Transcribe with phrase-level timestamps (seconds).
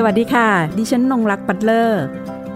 [0.00, 0.48] สวัสดีค่ะ
[0.78, 2.02] ดิฉันนงรักปัตเลอร์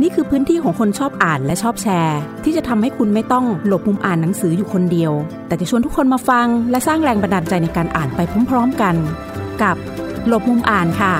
[0.02, 5.12] นี่คือพื้นที่ของคนชอบอ่านและชอบแชร์ ที่จะทำให้คุณไม่ต้องหลบมุมอ่านหนังสืออยู่คนเดียว
[5.46, 8.94] แต่จะชวนทุกคนมาฟัง และสร้างแรงบันดาลใจในการอ่านไปพร้อมๆกัน
[9.62, 9.76] กับ
[10.28, 11.14] หลบมุมอ่านค่ะ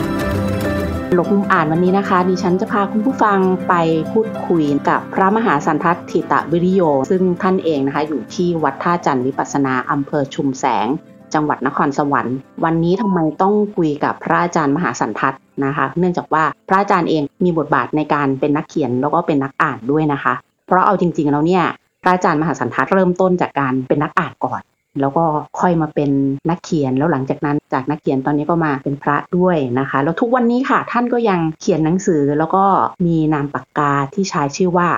[1.14, 3.74] หลบมุมอ่านวันนี้นะคะ ดิฉันจะพาคุณผู้ฟังไป
[4.12, 10.86] พูดคุยกับพระมหาสันทัตถิตวิริโย ซึ่งท่านเองนะคะอยู่ที่วัดท่าจันทร์วิปัสสนาอำเภอชุมแสง
[11.34, 15.34] จังหวัดนครสวรรค์ วันนี้ทำไมต้องคุยกับพระอาจารย์มหาสันทัต
[15.64, 20.34] นะคะ เนื่องจากว่าพระอาจารย์เองมีบทบาทในการเป็นนักเขียนแล้วก็เป็นนักอ่านด้วยนะคะ
[20.66, 21.64] เพราะเอาจริงๆแล้วเนี่ย
[22.02, 24.62] พระอาจารย์มหาสันทัตเริ่มต้นจากการเป็นนักอ่านก่อน
[25.00, 25.24] แล้วก็
[25.60, 26.10] ค่อยมาเป็น
[26.50, 32.64] นักเขียนแล้วหลังจากนั้นจากนักเขียนตอนนี้ก็มาเป็นพระด้วยนะคะ แล้วทุกวันนี้ค่ะท่านก็ยังเขียนหนังสือแล้วก็
[33.06, 34.88] มีนามปากกาที่ใช้ชื่อว่า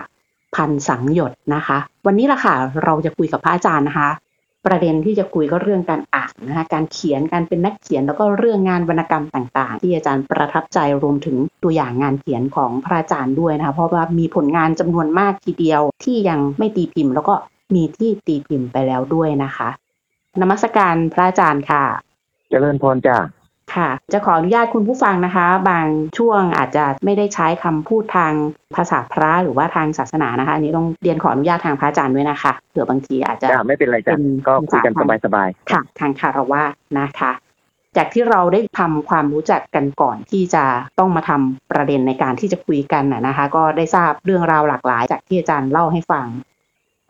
[0.55, 4.09] พันสังหยดนะคะ วันนี้ละค่ะเราจะคุยกับพระอาจารย์นะคะ
[4.67, 17.35] ประเด็นที่จะคุยก็เรื่องการอ่านนะคะการเขียนการเป็นนักเขียนแล้วก็เรื่องงานวรรณกรรมต่างๆ ที่อาจารย์ประทับใจรวมถึงตัวอย่างงานเขียนของพระอาจารย์ด้วยนะคะเพราะว่ามีผลงานจำนวนมากทีเดียวที่ยังไม่ตีพิมพ์ แล้วก็
[17.75, 19.69] มีที่ตีพิมพ์ไปแล้วด้วยนะคะ
[20.41, 21.85] นมัสการพระอาจารย์ค่ะ
[22.51, 23.17] เจริญพรจ้า
[23.75, 25.87] ค่ะ จะขออนุญาตคุณผู้ฟังนะคะ บาง
[26.19, 28.33] ช่วงอาจจะไม่ได้ใช้คำพูดทาง
[28.77, 36.63] ภาษาพระหรือว่าทางศาสนานะคะอันนี้ต้องเรียนขออนุญาตทางพระอาจารย์ด้วยนะคะเผื่อบางทีอาจจะจ้าไม่เป็นไรจ้าเป็นก็คุยกันภาษาสบายค่ะ ทางคารวะ
[36.99, 37.33] นะคะ
[37.97, 40.65] จากที่เราได้ทำความรู้จักกันก่อนที่จะ
[40.99, 46.27] ต้องมาทำประเด็นในการที่จะคุยกันน่ะนะคะ ก็ได้ทราบเรื่องราวหลากหลาย จากที่อาจารย์เล่าให้ฟัง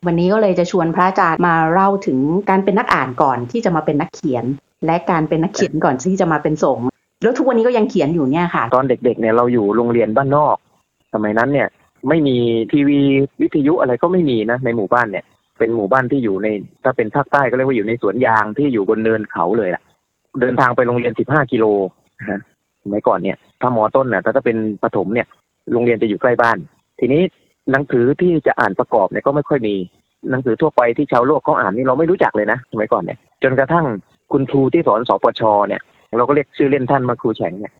[0.06, 2.18] วันนี้ก็เลยจะชวนพระอาจารย์มาเล่าถึง
[2.50, 4.44] การเป็นนักอ่านก่อนที่จะมาเป็นนักเขียน
[4.86, 6.86] และการเป็นนักเขียนก่อนที่จะมาเป็นสงฆ์
[7.22, 10.56] แล้วทุกวันนี้ก็ยังเขียนอยู่เนี่ยค่ะ ตอนเด็กๆเนี่ยเราอยู่โรงเรียนบ้านนอก
[11.14, 11.68] สมัยนั้นเนี่ย
[12.08, 12.36] ไม่มี
[12.72, 13.00] ทีวี
[13.42, 15.24] วิทยุอะไรก็ไม่มีนะในหมู่บ้านเนี่ย
[15.58, 16.48] เป็นหมู่บ้านที่อยู่ใน
[16.84, 19.82] ถ้าเป็นภาคใต้ก็เรียกว่าอยู่ในสวนยางที่อยู่บนเนินเขาเลยล่ะ
[20.40, 21.64] เดินทางไปโรงเรียน15กิโล
[22.20, 22.40] นะฮะ
[22.82, 25.26] สมัยก่อนเนี่ยถ้ามอต้นเนี่ยถ้าจะเป็นประถมเนี่ย
[25.72, 26.58] โรงเรียนจะอยู่ใกล้บ้าน
[27.00, 27.22] ทีนี้
[27.70, 29.74] หนังสือที่จะอ่านประกอบเนี่ยก็ไม่ค่อยมี
[30.30, 33.86] หนังสือทั่วไปที่ชาวโลกเขาอ่านนี่เราไม่รู้จักเลยนะสมัยก่อนเนี่ย จนกระทั่ง
[34.32, 35.82] คุณครูที่สอนสปชเนี่ย
[36.16, 37.72] เราก็เรียกชื่อเล่นท่านมาครูแฉงเนี่ย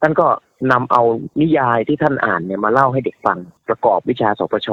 [0.00, 0.26] ท่านก็
[0.72, 1.02] นำเอา
[1.40, 4.68] นิยายที่ท่านอ่านเนี่ยมาเล่าให้เด็กฟังประกอบวิชาสปช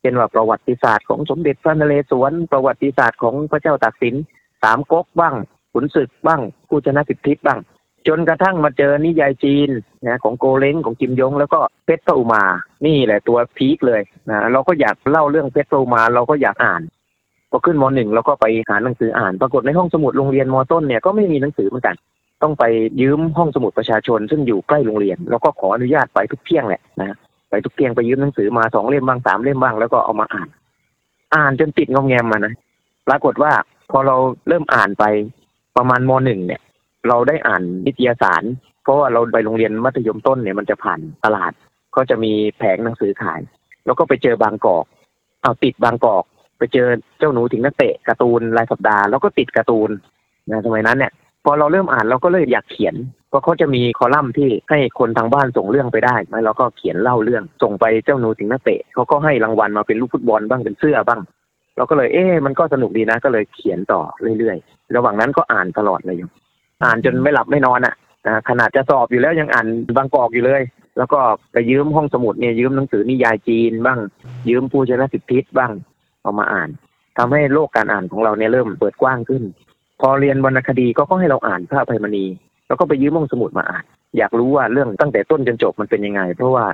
[0.00, 4.14] เช่นว่าประวัติศาสตร์ของสมเด็จพระนเรศวรประวัติศาสตร์ของพระเจ้าตากสิน
[4.62, 5.34] สามก๊กบ้าง
[5.72, 7.58] ขุนศึกบ้างผู้ชนะสิทธิบ้าง
[8.08, 9.70] จนกระทั่งมาเจอนิยายจีน
[10.06, 12.44] นะของโกเล้งของกิมยง แล้วก็เพชรพระอุมา
[12.86, 16.82] นี่แหละตัวพีคเลยนะเราก็อยากเล่าเรื่องเพชรพระอุมาเราก็อยากอ่าน
[17.50, 21.96] พอขึ้นมหนึ่งเราก็ไปหาหนังสืออ่าน ปรากฏในห้องสมุดโรงเรียนมต้นเนี่ยก็ไม่มีหนังสือเหมือนกัน
[22.42, 22.64] ต้องไป
[23.00, 27.16] ยืมห้องสมุดประชาชน ซึ่งอยู่ใกล้โรงเรียน แล้วก็ขออนุญาตไปทุกเที่ยงแหละนะ
[27.50, 30.48] ไปทุกเที่ยงไปยืมหนังสือมาสองเล่มบ้างสามเล่มบ้างแล้วก็เอามาอ่าน
[31.34, 32.54] อ่านจนติดงอมแงมมานะ
[33.08, 33.52] ปรากฏว่า
[33.90, 34.16] พอเรา
[34.48, 35.04] เริ่มอ่านไป
[35.76, 36.60] ประมาณมหนึ่งเนี่ย
[37.08, 38.42] เราได้อ่านนิตยสาร
[38.82, 41.52] เพราะว่าเราไปโรงเรียนมัธยมต้นเนี่ยมันจะผ่านตลาด
[41.96, 43.40] ก็จะมีแผงหนังสือขาย
[43.84, 44.84] แล้วก็ไปเจอบางกอก
[45.42, 46.24] เอาติดบางกอก
[46.60, 46.88] ไปเจอ
[47.18, 49.90] เจ้าหนูถึงนักเตะการ์ตูนรายสัปดาห์แล้วก็ติดการ์ตูน
[50.50, 51.12] นะสมัยนั้นเนี่ย
[51.44, 52.94] พอเราเริ่มอ่านเราก็เลยอยากเขียน
[53.28, 61.20] เพราะเขาจะมีคอลัมน์ที่ให้คนทางบ้านส่งเรื่องไปได้ไหมเราก็เขียนเล่าเรื่องส่งไปเจ้าหนูถึงนักเตะเขาก็ให้รางวัลมาเป็นลูกฟุตบอลบ้างเป็นเสื้อบ้าง
[61.76, 64.00] เราก็เลยเอ๊ะมันก็สนุกดีนะ ก็เลยเขียนต่อ
[64.38, 66.16] เรื่อยๆ ระหว่างนั้นก็อ่านตลอดเลย
[66.84, 67.94] อ่านจนไม่หลับไม่นอนอะ
[68.26, 69.66] นะขนาดจะสอบอยู่แล้วยังอ่าน
[69.96, 70.62] บางกอกอยู่เลย
[70.98, 71.20] แล้วก็
[71.52, 73.98] ไปยืมห้องสมุดเนี่ยยืมหนังสือนิยายจีนบ้าง
[74.48, 75.72] ยืมผู้ชนะสิทธิบ้าง
[76.22, 76.68] เอามาอ่าน
[77.18, 79.42] ทำให้โลกการอ่านของเราเนี่ยเริ่มเปิดกว้างขึ้น
[80.00, 82.24] พอเรียนวรรณคดีก็ก็ให้เราอ่านพระอภัยมณี
[82.66, 83.84] แล้วก็ไปยืมห้องสมุดมาอ่าน
[84.18, 86.64] อยากรู้ว่าเรื่องตั้งแต่ต้นจนจบมันเป็นยังไง เพราะว่า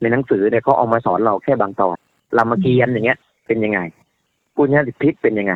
[0.00, 1.96] ในหนังสือเนี่ยเขาเอามาสอนเราแค่บางตอน
[2.36, 3.80] รามเกียรติ์อย่างเงี้ย เป็นยังไง
[4.56, 5.54] ปุญญาสิทธิเป็นยังไง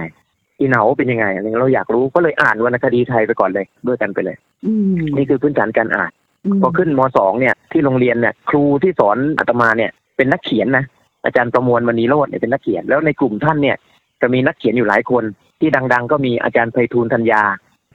[0.58, 6.10] อีเหนาเป็นยังไงอะไรเงี้ยเราอยากรู้ก็เลยอ่านวรรณคดีไทยไปก่อนเลยด้วยกันไปเลยอืมนี่คือพื้นฐานการอ่าน
[6.52, 10.84] มพอขึ้นมสองเนี่ยที่โรงเรียนเนี่ย ครูที่สอนอาตมาเนี่ย เป็นนักเขียนนะ
[11.24, 13.76] อาจารย์ประมวลมณีโรจน์เนี่ยเป็นนักเขียน แล้วในกลุ่มท่านเนี่ย
[14.20, 15.24] จะมีนักเขียนอยู่หลายคน
[15.60, 17.42] ที่ดัง ๆ ก็มีอาจารย์ไพฑูรย์ธัญญา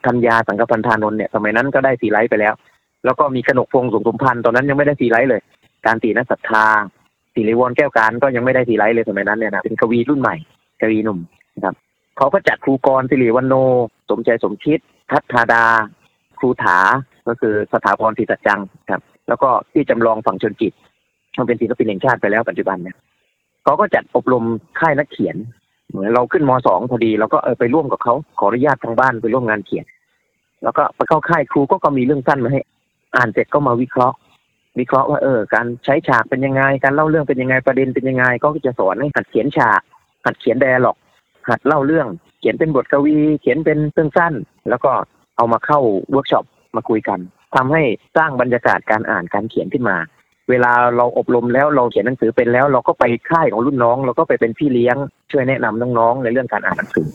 [0.05, 2.53] ธัญญาสังกพันธานนท์เนี่ยสมัยนั้นก็ได้ซีไรต์ไปแล้ว
[3.05, 5.41] แล้วก็มีกนกพงศ์สงสมพันธุ์ตอนนั้นยังไม่ได้ซีไรต์เลย
[5.85, 6.65] การตีนักศรัทธา
[7.33, 10.35] สิริวรแก้วการก็ยังไม่ได้ซีไรต์เลยสมัยนั้นเนี่ยนะเป็นกวีรุ่นใหม่
[10.81, 11.19] กวีหนุ่ม
[11.55, 11.75] นะครับ
[12.17, 13.55] เขาก็จัดครูกรสิริวันโน
[14.09, 14.79] สมใจสมคิด
[15.11, 15.65] ทัศธาดา
[16.39, 16.77] ครูถา
[17.27, 20.73] ก็คือสถาพรศิสัจจังครับ แล้วก็ที่จำลองฝั่งชนจิต
[21.37, 22.95] มันเป็นศิลปินแห่งชาติไปแล้วปัจจุบันเนี่ย
[23.65, 24.43] เขาก็จัดอบรม
[24.79, 25.35] ค่ายนักเขียน
[25.89, 29.85] เหมือนเราขึ้นมสองพอดีเราก็เออไปร่วมกับเขาขออนุญาตทางบ้านไปร่วมงานเขียน
[30.63, 32.61] แล้วก็ไปเข้าค่ายครูก็ก็มีเรื่องสั้นมาให้
[33.15, 34.15] อ่านเสร็จก็มาวิเคราะห์
[34.79, 39.81] วิเคราะห์ว่าเออ การใช้ฉากเป็นยังไง การเล่าเรื่องเป็นยังไงประเด็นเป็นยังไง ก็จะสอนให้หัดเขียนฉาก
[40.25, 40.97] หัดเขียน dialogue
[41.49, 42.07] หัดเล่าเรื่อง
[42.39, 44.33] เขียนเป็นบทกวี เขียนเป็นเรื่องสั้น
[44.69, 44.91] แล้วก็
[45.37, 45.79] เอามาเข้า
[46.11, 46.45] เวิร์กช็อป
[46.75, 47.19] มาคุยกัน
[47.55, 47.83] ทำให้
[48.17, 49.97] สร้างบรรยากาศการอ่านการเขียนขึ้นมา
[50.49, 54.97] เวลาเราอบรมแล้วเราเขียนหนังสือเป็นแล้ว เราก็ไปค่ายของรุ่นน้อง เราก็ไปเป็นพี่เลี้ยง
[55.31, 57.07] ช่วยแนะนำน้องๆในเรื่องการอ่านหนังสือ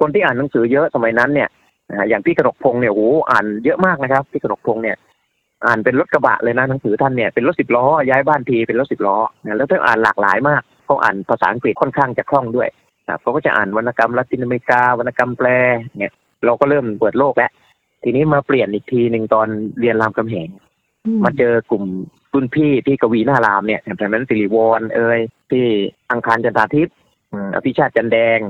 [0.00, 1.48] คนที่อ่านหนังสือเยอะสมัยนั้นเนี่ย
[1.90, 4.96] อ่าอย่างพี่กระดกพงษ์เนี่ยโอ้โหอ่านเยอะมากนะครับพี่กระดกพงษ์เนี่ย
[5.66, 12.68] อ่านเป็นรถกระบะเลยนะหนังสือท่านเนี่ยเป็นรถสิบล้อย้ายบ้านทีเป็นรถสิบล้อนะแล้วท่านอ่านหลากหลายมากเขาอ่านภาษาอังกฤษค่อนข้างจะคล่องด้วย
[13.08, 15.48] นะเขาก็จะอ่านวรรณกรรมละตินอเมริกาวรรณกรรมแปล
[15.98, 16.12] เนี่ย
[16.44, 17.50] เราก็เริ่มเปิดโลกแล้ว
[18.02, 19.46] ทีนี้มาเปลี่ยนอีกทีหนึ่งตอน
[19.80, 20.48] เรียนรามคำแหง
[21.24, 21.84] มาเจอกลุ่ม
[22.34, 25.18] รุ่นพี่ที่กวีหน้ารามเนี่ยอย่างนั้นสิริวรณ์เอ่ย
[25.50, 25.64] ที่
[26.10, 26.94] อังคารจันทราทิพย์
[27.32, 28.40] อืมอภิชาติจันแดง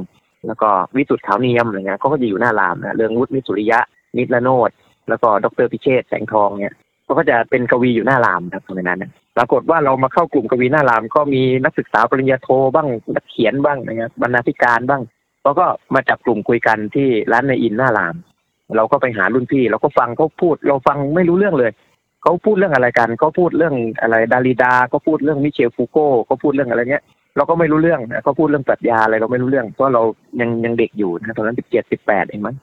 [0.46, 3.80] แล้วก็วิสุทธ์ขาวเนียมอะไรเงี้ยเขาก็จะอยู่หน้ารามนะเรืองวุฒิมิตรสุริยะ
[4.16, 4.70] นิตรโนด
[5.08, 15.02] แล้วก็ดรพิเชษฐ์แสงทองเนี่ยเขาก็จะเป็นกวีอยู่หน้ารามครับสมัยนั้นนะปรากฏว่าเรามาเข้ากลุ่มกวีหน้าราม ก็มีนักศึกษาปริญญาโทบ้างนักเขียนบ้างนะครับบรรณาธิการบ้าง
[15.42, 18.16] เขาก็มาจับกลุ่มคุยกันที่ร้านในอินหน้าราม
[18.76, 21.70] เราก็ไปหารุ่นพี่ เราก็ฟังเขาพูด เราฟังไม่รู้เรื่องเลย
[22.28, 27.04] เขาพูดเรื่องอะไรกันเขาพูดเรื่องอะไรดาริดาเขาพูดเรื่องมิเชลฟูโก้เขาพูดเรื่องอะไรเงี้ย
[27.36, 30.02] เราก็ไม่รู้เรื่องนะเขาพูดเรื่องปรัชญาอะไรเราไม่รู้เรื่องเพราะเรา
[30.40, 32.56] ยังยังเด็กอยู่นะตอนนั้นสิบเจ็ดสิบแปดเองมั้ง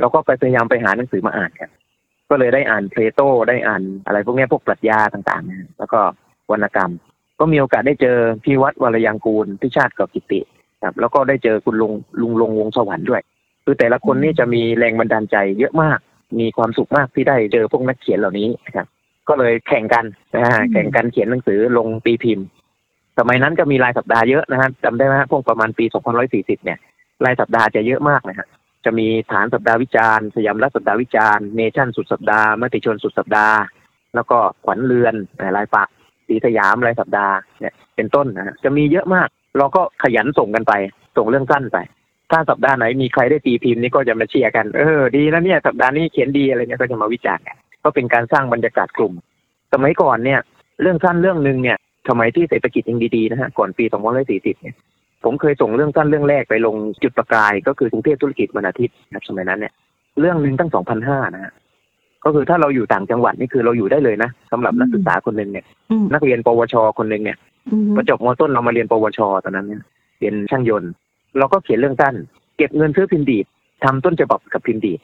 [0.00, 1.70] เราก็ไปพยายามไปหาหนังสือมาอ่านกัน
[2.28, 6.00] ก็เลยได้อ่านเพลโตได้อ่านอะไรพวกเนี้ยพวกปรัชญาต่างๆ แล้วก็
[6.50, 6.92] วรรณกรรม
[7.40, 10.40] ก็มีโอกาสได้เจอพี่วัดวรยังกูลพี่ชาติกอบกิติ
[10.82, 13.22] ครับ แล้วก็ได้เจอคุณลุงลุงลงวงสวรรค์ด้วย
[13.64, 15.98] คือแต่ละคนนี่จะมีแรงบันดาลใจเยอะมาก
[16.40, 18.86] มีความสุขมากที่ได้เจอพวกนักเขียนเหล่านี้นะครับ
[19.28, 20.04] ก็เลยแข่งกัน
[20.36, 22.46] นะฮะแข่งกันเขียนหนังสือลงตีพิมพ์
[23.18, 25.84] สมัยนั้นก็มีรายสัปดาห์เยอะนะฮะจำได้ไหมฮะพวกประมาณปี
[26.24, 26.78] 2540 เนี่ย
[27.24, 28.46] รายสัปดาห์จะเยอะมากนะฮะ
[28.84, 33.56] จะมีฐานสัปดาห์วิจารณ์สยามรัฐสัปดาห์วิจารณ์เนชั่นสุดสัปดาห์มติชนสุดสัปดาห์
[34.14, 35.14] แล้วก็ขวัญเรือน
[35.56, 35.88] รายปัก
[36.26, 39.28] สีสยามรายสัปดาห์เนี่ยเป็นต้นนะฮะจะมีเยอะมาก
[39.58, 40.72] เราก็ขยันส่งกันไป
[41.16, 41.78] ส่งเรื่องสั้นไป
[42.30, 49.12] ถ้าสัปดาห์ไหนมีใครได้ตีพิมพ์นี่ก็จะมาเชียร์กัน เออดีนะเนี่ยสัปดาห์นี้เขียนดีอะไรเงี้ยก็จะมาวิจารณ์กัน ก็เป็นการสร้างบรรยากาศกลุ่ม
[49.72, 50.40] สมัยก่อนเนี่ย
[50.82, 51.76] เรื่องสั้นเรื่องหนึ่งเนี่ย
[52.08, 53.84] สมัยที่เศรษฐกิจยังดีๆนะฮะก่อนปี
[54.24, 54.76] 2540 เนี่ย
[55.24, 59.72] ผมเคยส่งเรื่องสั้นเรื่องแรกไปลงจุดประกาย ก็คือกรุงเทพธุรกิจวันอาทิตย์นะครับสมัยนั้นเนี่ย
[60.20, 60.70] เรื่องหนึ่งตั้ง
[61.06, 61.52] 2,500 นะฮะ
[62.24, 67.38] ก็คือถ้าเราอยู่ต่างจังหวัดนี่คือเราอยู่ได้เลยนะสำหรับนักศึกษาคนหนึ่งเนี่ยอืมนักเรียน ปวช คนหนึ่งเนี่ย
[67.70, 69.82] อืมพอจบมต้นเรามาเรียน ปวช ตอนนั้นเนี่ย
[70.20, 70.90] เรียนช่างยนต์
[71.38, 72.14] เราก็เขียนเรื่องสั้น
[72.56, 73.46] เก็บเงินซื้อพิมพ์ดีด
[73.84, 75.00] ทำต้นฉบับกับพิมพ์ดีด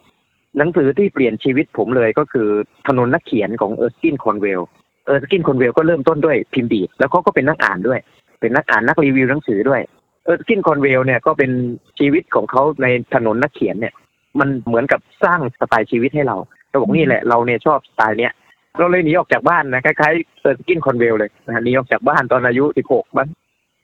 [0.59, 2.49] หนังสือที่เปลี่ยนชีวิตผมเลยก็คือ
[2.89, 4.61] ถนนนักเขียนของเออร์สกินคอลด์เวลล์
[5.07, 8.01] เออร์สกินคอลด์เวลล์ก็เริ่มต้นด้วยพิมพ์ดีดแล้วเขาก็เป็นนักอ่านด้วย
[8.41, 9.83] เป็นนักอ่านนักรีวิวหนังสือด้วย
[10.25, 11.51] เออร์สกินคอลด์เวลล์เนี่ยก็เป็น
[11.99, 13.95] ชีวิตของเขาในถนนนักเขียนเนี่ย
[14.41, 16.37] มันเหมือนกับสร้างสไตล์ชีวิตให้เรา
[16.69, 18.33] เราบอกนี่แหละเราเนี่ยชอบสไตล์เนี้ย
[18.79, 23.29] เราเลยหนีออกจากบ้านนะคล้ายๆเออร์สกินคอลด์เวลล์เลยนะฮะหนีออกจากบ้านตอนอายุ16บ้าง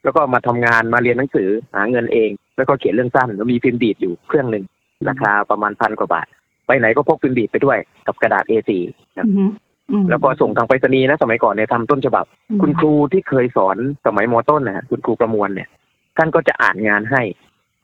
[0.05, 4.65] แล้วก็มาทำงานมาเรียนหนังสือหาเงินเอง แล้วก็เขียนเรื่องสั้นแล้วมีพิมพ์ดีดอยู่เครื่องหนึ่ง
[5.09, 6.27] ราคาประมาณพันกว่าบาท
[6.71, 8.71] ไปไหนก็พกพิมพ์ดีดไปด้วยกับกระดาษ A4
[9.19, 9.51] ครับอืม
[9.91, 12.25] อืมแล้วก็ส่งทางไปรษณีย์นะสมัยก่อนเนี่ยทำต้นฉบับ
[12.61, 13.77] คุณครูที่เคยสอน
[14.07, 15.69] สมัยมต้นนะฮะคุณครูประมวลเนี่ย
[16.17, 17.23] ท่านก็จะอ่านงานให้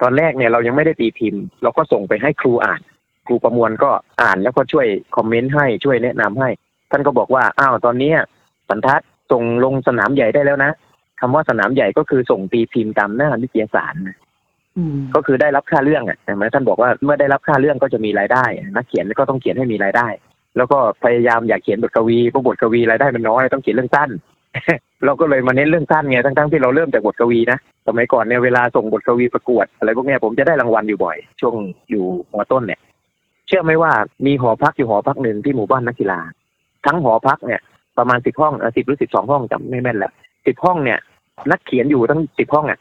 [0.02, 2.80] ตอนแรกเนี่ยเรายังไม่ได้ตีพิมพ์ เราก็ส่งไปให้ครูอ่าน
[3.26, 3.90] ครูประมวลก็
[4.22, 4.86] อ่านแล้วก็ช่วย
[5.16, 6.48] คอมเมนต์ให้ช่วยแนะนำให้
[6.90, 8.18] ท่านก็บอกว่าอ้าวตอนเนี้ย
[8.68, 9.00] สันทัด
[9.32, 10.72] ส่งลงสนามใหญ่ได้แล้วนะ
[11.20, 14.25] คำว่าสนามใหญ่ก็คือส่งตีพิมพ์ตามหน้านิตยสารนะอืม
[15.14, 18.44] ก็คือได้รับค่าเรื่องอะใช่ไหมท่านบอกว่าเมื่อได้รับค่าเรื่องก็จะมีรายได้
[18.76, 20.08] นักเขียนก็ต้องเขียนให้มีรายได้
[20.56, 24.10] แล้วก็พยายามอยากเขียนบทกวีเพราะบทกวีรายได้มันน้อยต้องเขียนเรื่องสั้น
[25.04, 31.54] เราก็เลยมาเน้นเรื่องสั้นไงทั้งๆที่เราเริ่มจากบทกวีนะสมัยก่อนเนี่ยเวลาส่งบทกวีประกวด อะไรพวกเนี้ยผมจะได้รางวัลอยู่บ่อย ช่วง
[31.90, 32.80] อยู่หัวต้นเนี่ย
[33.46, 33.92] เชื่อไหมว่า
[34.26, 36.20] มีหอพักอยู่หอพักหนึ่งที่หมู่บ้านนักกีฬา
[36.86, 37.60] ทั้งหอพักเนี่ย
[37.98, 40.12] ประมาณสิบห้องสิบหรือสิบสองห้องจำไม่แม่นแหละ
[40.46, 40.98] สิบห้องเนี่ย
[41.50, 42.78] นักเขียนอยู่ทั้งสิบห้องอะ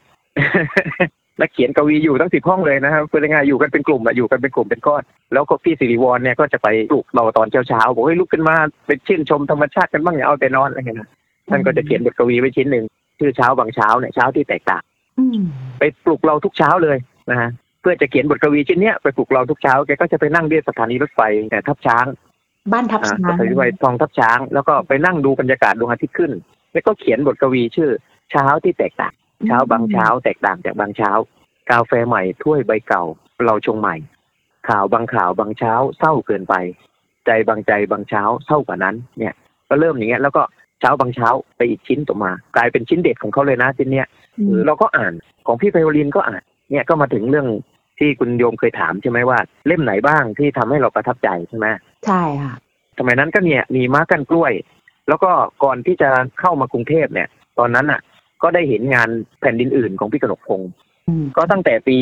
[1.40, 5.02] นักเขียนกวีอยู่ทั้งสิบห้องเลยนะครับเป็นยังไงอยู่กันเป็นกลุ่มอะอยู่กันเป็นกลุ่มเป็นก้อน
[5.32, 11.08] แล้วก็พี่สิริวรณ์เนี่ยก็จะไปปลุกเราตอนเช้าๆบอกเฮ้ยลุกขึ้นมาไปชื่นชมธรรมชาติกันบ้างอย่าเอาแต่นอนอะไรเงี้ยนะ
[11.48, 12.84] ท่านก็จะเขียนบทกวีไว้ชิ้นหนึ่ง
[13.18, 14.82] ชื่อเช้าบางเช้าเนี่ยเช้าที่แตกต่าง
[15.18, 15.38] อืม
[15.78, 16.96] ไปปลุกเราทุกเช้าเลย
[17.30, 17.50] นะฮะ
[17.80, 22.06] เพื่อจะเขียนบทกวีชิ้นเนี้ยไปปลุกเราทุกเช้าแกก็จะไปนั่งเรียกสถานีรถไฟแต่ทับช้าง
[22.72, 26.32] บ้านทับอ่าช้างสถานีรถไฟทองทับช้าง แล้วก็ไปนั่งดูบรรยากาศดวงอาทิตย์ขึ้น
[26.72, 27.90] แล้วก็เขียนบทกวีชื่อ
[28.30, 29.14] เช้าที่แตกต่าง
[29.46, 31.10] เช้าบางเช้าแตกต่างจากบางเช้า
[31.70, 33.04] กาแฟใหม่ถ้วยใบเก่า
[33.46, 33.96] เราชงใหม่
[34.68, 36.54] ข่าวบางข่าวบางเช้าเศร้าเกินไป
[37.26, 39.34] ใจบางใจบางเช้าเศร้ากว่านั้น เนี่ย
[39.68, 40.42] ก็เริ่มอย่างเงี้ยแล้วก็
[40.80, 44.06] เช้าบางเช้าไปอีกชิ้นต่อมา กลายเป็นชิ้นเด็ดของเขาเลยนะชิ้นเนี้ย
[44.38, 45.12] อืมเราก็อ่าน
[45.46, 47.46] ของพี่ไพโอลินก็อ่าน เนี่ยก็มาถึงเรื่อง
[47.98, 51.66] ที่คุณโยมเคยถามใช่ไหมว่า เล่มไหนบ้างที่ทำให้เราประทับใจใช่ไหม
[52.06, 52.54] ใช่ค่ะ
[52.98, 54.52] สมัยนั้นก็เนี่ยมีม้ากันกล้วย
[55.08, 55.30] แล้วก็
[55.64, 57.28] ก่อนที่จะเข้ามากรุงเทพเนี่ย
[57.58, 58.00] ตอนนั้นอะ
[58.42, 59.08] ก็ได้เห็นงาน
[59.40, 60.70] แผ่นดินอื่นของพี่กนกพงศ์
[61.08, 61.96] อืมก็ตั้งแต่ปี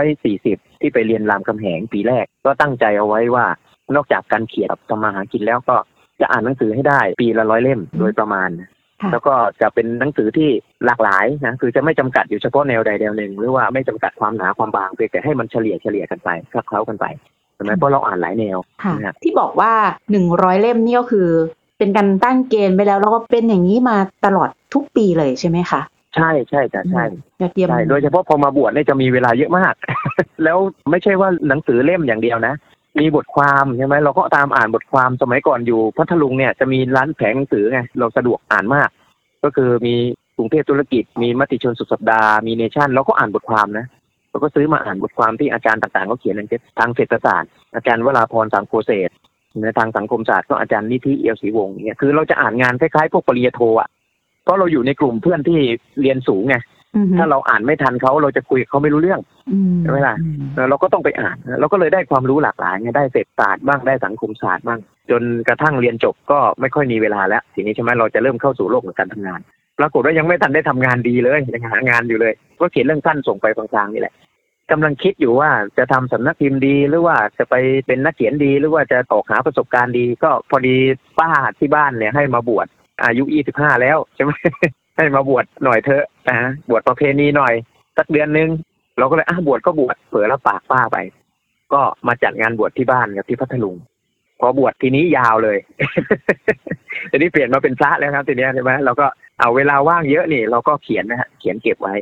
[0.00, 3.46] 2540 ที่ไปเรียนรามคำแหงปีแรก ก็ตั้งใจเอาไว้ว่า
[3.94, 5.76] นอกจากการเขียนกับทำมาหากินแล้วก็
[6.20, 8.50] จะอ่านหนังสือให้ได้ปีละร้อยเล่มโดยประมาณ
[9.12, 10.48] แล้วก็จะเป็นหนังสือที่
[10.86, 17.06] หลากหลายนะคือจะไม่จำกัดอยู่เฉพาะแนวใดแนวหนึ่ง หรือว่าไม่จำกัดความหนาความบางเพียงแต่ให้มันเฉลี่ยเฉลี่ยกันไปคลับเคล้ากันไป
[17.54, 19.72] ใช่ไหมเพราะเราอ่านหลายแนวค่ะที่บอกว่า
[20.10, 21.28] หนึ่งร้อยเล่มนี่ก็คือ
[21.80, 25.80] เป็นการตั้งเกณฑ์ไปแล้ว แล้วก็เป็นอย่างนี้มาตลอดทุกปีเลยใช่ไหมคะ
[26.16, 27.04] ใช่ใช่จ้ะใช่
[27.40, 29.74] ยอดเยี่ยมใช่โดยเฉพาะพอมาบวชเนี่ยจะมีเวลาเยอะมาก
[30.44, 30.58] แล้ว
[30.90, 32.54] ไม่ใช่ว่าหนังสือเล่มอย่างเดียวนะ
[32.98, 38.88] มีบทความใช่ไหมเราก็ตามอ่านบทความสมัยก่อนอยู่พัทลุงเนี่ยจะมีร้านแผงหนังสือไงเราสะดวกอ่านมาก
[39.44, 39.94] ก็คือมี
[40.36, 43.86] กรุงเทพธุรกิจ มีมติชนสุดสัปดาห์มีเนชั่นเราก็อ่านบทความนะ
[44.30, 46.42] เราก็ซื้อมาอ่านบทความที่อาจารย์ต่างๆเขาเขียนใน
[46.78, 49.10] ทางเศรษฐศาสตร์อาจารย์วราพรสังโฆเศษ
[49.62, 53.88] ในทางสังคมศาสตร์ก็อาจารย์นิธิเอียวศรีวงศ์เนี่ยคือเราจะอ่านงานคล้ายๆพวกปริญญาโทอะ
[54.44, 55.58] เพราะเราอยู่ในกลุ่มเพื่อนที่
[56.00, 56.56] เรียนสูงไง
[57.18, 59.20] ถ้าเราอ่านไม่ทันเขาเราจะคุยเขาไม่รู้เรื่อง
[59.82, 60.16] ใช่ไหมล่ะ
[60.68, 64.80] เราก็ต้องไปอ่าน เราก็เลยได้ความรู้หลากหลายไงได้เศรษฐศาสตร์บ้างได้สังคมศาสตร์บ้าง
[65.10, 69.40] จนกระทั่งเรียนจบก็ไม่ค่อยมีเวลาแล้วทีนี้ใช่ไหมเราจะเริ่มเข้าสู่โลกของการทำงาน
[69.78, 74.14] ปรากฏว่ายังไม่ทันได้ทำงานดีเลยยังหางานอยู่เลย ก็เขียนเรื่องสั้นส่งไปกลางๆนี่แหละ
[74.70, 77.54] กำลังคิดอยู่ว่าจะทำสำนักพิมพ์ดี หรือว่าจะไป
[77.86, 80.76] เป็นนักเขียนดี หรือว่าจะออกหาประสบการณ์ดี ก็พอดี
[81.20, 82.66] ป้าที่บ้านเนี่ยให้มาบวช
[83.04, 84.32] อายุยี่สิบห้าแล้วใช่ไหม
[84.96, 87.54] ให้มาบวชหน่อยเถอะนะบวชประเพณีหน่อย
[87.96, 88.50] สักเดือนนึง
[88.98, 90.96] เราก็เลยอะบวชก็บวชเผื่อแล้วปากป้าไป
[91.72, 93.76] ก็มาจัดงานบวชที่บ้านกับที่พัทลุง
[94.40, 95.58] พอบวชทีนี้ยาวเลย
[97.10, 99.06] ทีนี้เปลี่ยนมาเป็นพระแล้วครับทีนี้ใช่ไหมเราก็
[99.40, 101.94] เอาเวลาว่างเยอะนี่ เราก็เขียนนะฮะเขียนเก็บไว้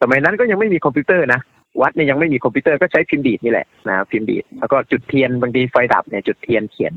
[0.00, 1.40] สมัยนั้นก็ยังไม่มีคอมพิวเตอร์นะ
[1.80, 6.92] วัดเนี่ยยังไม่มีคอมพิวเตอร์ก็ใช้พิมพ์ดีดนี่แหละนะพิมพ์ดีดแล้วก็จุดเทียนบางทีไฟดับเนี่ยจุดเทียนเขียน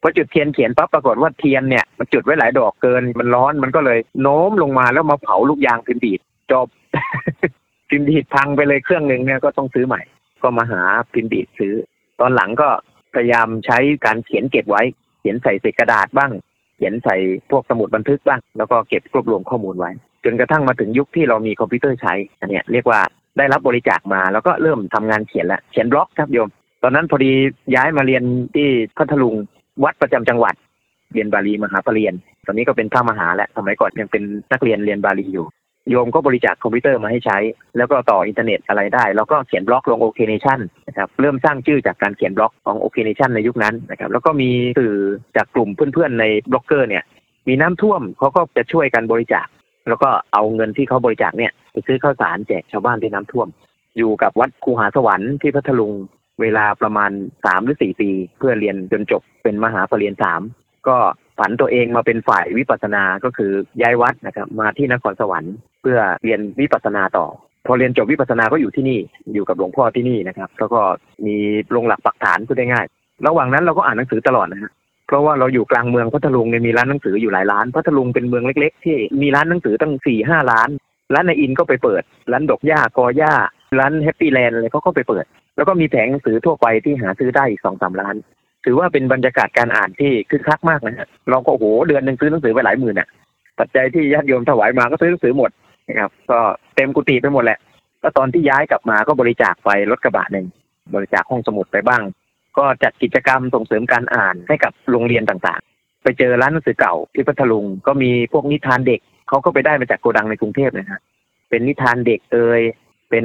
[0.00, 6.20] พอจุดเทียนเขียนปั๊บปรากฏว่าเทียนเนี่ยมันจุดไว้หลายดอกเกินมันร้อนมันก็เลยโน้มลงมาแล้วมาเผาลูกยางพิมพ์ดีด
[6.52, 6.68] จบ
[7.90, 10.02] พิมพ์ดีดพังไปเลยเครื่องหนึ่งเนี่ยก็ต้องซื้อใหม่
[10.42, 11.74] ก็มาหาพิมพ์ดีดซื้อ
[12.20, 12.68] ตอนหลังก็
[13.14, 14.82] พยายามใช้การเขียนเก็บไว้
[15.20, 16.30] เขียนใส่เศษกระดาษบ้าง
[16.76, 17.16] เขียนใส่
[17.50, 19.90] พวกสมุดบันทึกบ้าง แล้วก็เก็บรวบรวมข้อมูลไว้
[20.24, 23.00] จนกระทั่งมาถึงยุคที่เรามีคอมพิวเตอร์ใช้ อันนี้เรียกว่า
[23.38, 26.48] ได้รับบริจาคมา แล้วก็เริ่มทำงานเขียนแล้วเขียนบล็อกครับโยม
[26.82, 27.32] ตอนนั้นพอดี
[27.74, 28.22] ย้ายมาเรียน
[28.54, 29.34] ที่พัทลุง
[29.84, 30.54] วัดประจำจังหวัด
[31.12, 35.46] เรียนบาลีมหาปรริญญาตอนนี้ก็เป็นพระมหาแล้วสมัยก่อนยังเป็นนักเรียนเรียนบาลีอยู่
[35.90, 37.38] โยมก็บริจาคคอมพิวเตอร์มาให้ใช้
[37.76, 44.94] แล้วก็ต่ออินเทอร์เน็ตอะไรได้ แล้วก็เขียนบล็อกลงโอเคเนชั่นนะครับเริ่มสร้างชื่อจากการเขียนบล็อกของโอเคเนชั่นในยุคนั้นนะครับแล้วก็มีสื่อ
[45.36, 47.04] จากกลุ่มเพื่อนๆในบล็อกเกอร์เนี่ย
[47.48, 49.46] มีน้ำท่วมเขาก็จะช่วยกันบริจาค
[49.88, 53.48] แล้วก็เอาเงินที่เขาบริจาคเนี่ย ไปซื้อข้าวสารแจกชาวบ้านที่น้ำท่วม
[53.98, 55.92] อยู่กับวัดคูหาสวรรค์ที่พัทลุง
[56.40, 57.10] เวลาประมาณ
[57.44, 60.40] สามหรือสี่ปี เพื่อเรียนจนจบเป็นมหาเปรียญสาม
[60.88, 60.96] ก็
[61.38, 67.26] ผันตัวเองมาเป็นฝ่ายวิปัสสนาก็คือย้ายวัดนะครับมาที่นครสวรรค์ เพื่อเรียนวิปัสสนาต่อ
[67.66, 68.98] พอเรียนจบวิปัสสนาก็อยู่ที่นี่
[69.34, 70.80] อยู่กับหลวงพ่อที่นี่นะครับ แล้วก็
[71.26, 71.36] มี
[71.74, 72.86] ลงหลักปักฐานพูดได้ง่าย
[73.26, 74.72] ระหว่างนั้นเราก็อ่านหนังสือตลอดนะฮะ
[75.06, 80.68] เพราะว่าเราอยู่กลางเมืองพัทลุงเนี่ยมีร้านหนังสืออยู่หลายร้านพัทลุงเป็นเมืองเล็ก ๆ ที่มีร้านหนังสือตั้งสี่ห้าร้าน
[81.14, 83.32] ร้านในอินก็ไปเปิด ร้านดอกหญ้ากอหญ้า
[83.78, 85.24] ร้านแฮปปี้แลนด์อะไรเขาก็ไปเปิด
[85.56, 88.14] แล้วก็มีแผงหนังสือทั่วไปที่หาซื้อได้อีกสองสามล้าน
[88.64, 93.08] ถือว่าเป็นบรรยากาศการอ่านที่คึกคักมากนะฮะเราก็โอ้โหเดือนหนึ่งซื้อหนังสือไปหลายหมื่นอะ
[93.58, 95.50] ปัจจัยที่ญาติโยมถวายมาก็ซื้อหนังสือหมด
[95.88, 96.38] นะครับ ก็
[96.76, 97.58] เต็มกุฏิไปหมดแหละ
[98.00, 100.46] แล้วตอนที่ย้ายกลับมาก็บริจาคไปรถกระบะหนึ่ง
[100.94, 102.02] บริจาคห้องสมุดไปบ้าง
[102.58, 111.00] ก็จัดกิจกรรมส่งเสริมการอ่านให้กับโรงเรียนต่างๆ ไปเจอร้านหนังสือเก่าที่พัทลุงก็มีพวกนิทานเด็ก เขาก็ไปได้มาจากโกดังในกรุงเทพนะฮะ
[111.48, 112.62] เป็นนิทานเด็กเอ่ย
[113.10, 113.24] เป็น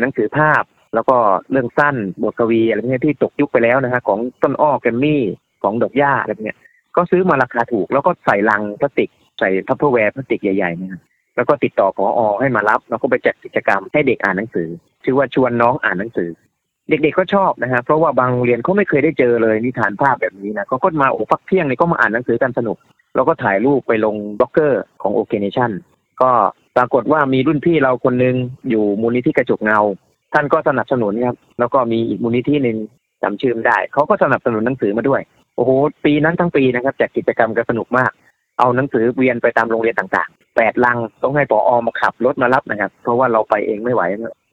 [0.00, 0.62] หนังสือภาพ
[0.94, 1.16] แล้วก็
[1.50, 5.22] เรื่องสั้นบทกวีอะไรเงี้ยที่ตกยุคไปแล้วนะฮะของต้นอ้อแกมมี่
[5.62, 6.58] ของดอกหญ้าอะไรเงี้ย
[6.96, 11.02] ก็ซื้อมาราคาถูก แล้วก็ใส่ลังพลาสติกใส่ทัพเปอร์แวร์พลาสติกใหญ่ๆนะ
[11.36, 14.68] แล้วก็ติดต่อขออให้มารับ แล้วก็ไปจัดกิจกรรมให้เด็กอ่านหนังสือ
[15.04, 16.30] ชื่อว่าชวนน้องอ่านหนังสือ
[16.88, 22.76] เด็กๆก็ชอบนะฮะเพราะว่าบางโรงเรียนเขาไม่เคยได้เจอเลยนิทานภาพแบบนี้นะเขาก็มาโอ้พักเที่ยงนี่ก็มาอ่านหนังสือกันสนุก
[23.14, 25.70] แล้วก็ถ่ายรูปไปลงบล็อกเกอร์ของโอเคเนชั่น
[26.22, 26.30] ก็
[26.76, 28.36] ปรากฏว่ามีรุ่นพี่เราคนหนึ่ง
[28.70, 29.80] อยู่มูลนิธิกระจกเงา
[30.34, 32.76] ท่านก็สนับสนุนครับแล้วก็มีอีกมูลนิธิหนึ่ง
[33.22, 35.20] จำชื่อไม่ได้เขาก็สนับสนุนหนังสือมาด้วย
[35.56, 35.70] โอ้โห
[36.04, 38.10] ปีนั้นทั้งปีนะครับจัดกิจกรรมก็สนุกมาก
[38.58, 44.02] เอาหนังสือเวียนไปตามโรงเรียนต่างๆแปดลังต้องให้ปออมาขับรถมารับนะครับ เพราะว่าเราไปเองไม่ไหว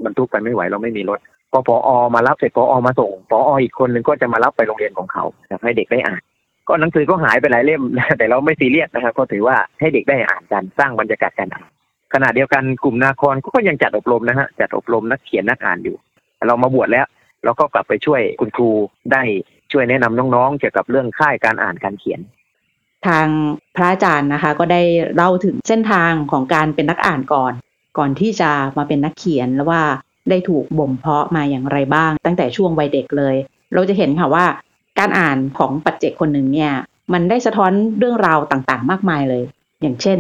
[0.06, 1.20] บรรทุกไปไม่ไหวเราไม่มีรถ
[1.54, 5.24] พอปออมารับเสร็จปออมาส่งปอออีกคนหนึ่งก็จะมารับไปโรงเรียนของเขา
[5.64, 6.22] ให้เด็กได้อ่าน
[6.68, 7.82] ก็หนังสือก็หายไปหลายเล่ม
[8.18, 11.68] แต่เราไม่ซีเรียสนะครับก็ถือว่าให้เด็กได้อ่านกันสร้างบรรยากาศการอ่าน
[12.14, 15.96] ขณะเดียวกันกลุ่มนาครก็ยังจัดอบรมนะฮะจัดอบรมนักเขียนนักอ่านอยู่
[16.48, 17.06] เรามาบวชแล้ว
[17.44, 18.70] เราก็กลับไปช่วยคุณครู
[19.12, 19.24] ได้
[19.72, 22.20] ช่วยแนะนำน้องๆ เกี่ยวกับเรื่องค่ายการอ่านการเขียน
[23.08, 23.28] ทาง
[23.76, 24.82] พระอาจารย์นะคะ ก็ได้
[25.16, 27.54] เล่าถึงเส้นทางของการเป็นนักอ่านก่อน
[27.98, 29.82] ก่อนที่จะมาเป็นนักเขียนแล้วว่า
[30.30, 33.36] ได้ถูกบ่มเพาะมาอย่างไรบ้าง ตั้งแต่ช่วงวัยเด็กเลย
[33.74, 34.46] เราจะเห็นค่ะว่า
[35.00, 36.72] การอ่านของปัจเจกคนหนึ่งเนี่ย
[37.13, 39.44] มันได้สะท้อนเรื่องราวต่างๆ มากมายเลย
[39.82, 40.20] อย่างเช่น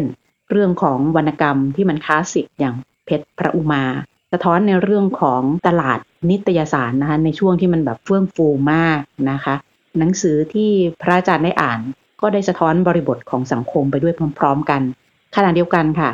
[0.51, 3.83] เรื่องของวรรณกรรมที่มันคลาสสิกอย่างเพชรพระอุมา
[4.31, 8.99] สะท้อนในเรื่องของตลาดนิตยสารนะคะในช่วงที่มันแบบเฟื่องฟูมาก
[9.31, 9.55] นะคะ
[9.99, 10.69] หนังสือที่
[11.01, 11.79] พระอาจารย์ได้อ่าน
[12.21, 14.81] ก็ได้สะท้อนบริบทของสังคมไปด้วยพร้อม ๆ กัน
[15.35, 16.09] ขณะเดียวกันค่ะ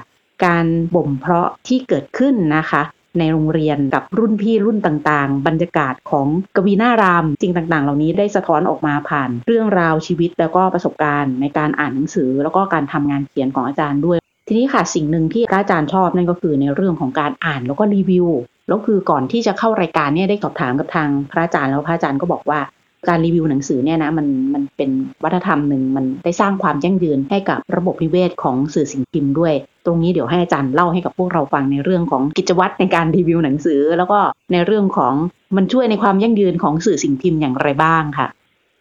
[0.46, 0.66] การ
[0.96, 2.82] บ่มเพาะที่เกิดขึ้นนะคะ
[3.18, 18.28] ในโรงเรียนกับรุ่นพี่รุ่นต่างๆ บรรยากาศของกวีนาราม จริงต่างๆ เหล่านี้ได้สะท้อนออกมาผ่านเรื่องราวชีวิตแล้วก็ประสบการณ์ในการอ่านหนังสือ แล้วก็การทำงานเขียนของอาจารย์ด้วย ทีนี้ค่ะสิ่งหนึ่งที่อาจารย์ชอบนั่นก็คือในเรื่องของการอ่านแล้วก็รีวิว
[18.68, 22.60] แล้วคือก่อนที่จะเข้ารายการเนี่ยได้สอบถามกับทางพระอาจารย์แล้วพระอาจารย์ก็บอกว่า
[23.08, 24.90] การรีวิวหนังสือเนี่ยนะมันมันเป็น
[25.24, 29.54] วัฒนธรรมหนึ่งมันได้สร้างความยั่งยืนให้กับระบบนิเวศของสื่อสิ่งพิมพ์ด้วย
[29.86, 34.20] ตรงนี้เดี๋ยวให้อาจารย์เล่าให้กับพวกเราฟังในเรื่องของกิจวัตรในการรีวิวหนังสือ แล้วก็
[34.52, 35.14] ในเรื่องของ
[35.56, 38.28] มันช่วยในความยั่งยืนของสื่อสิ่งพิมพ์อย่างไรบ้างค่ะ